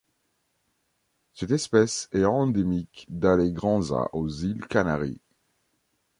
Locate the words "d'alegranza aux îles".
3.11-4.65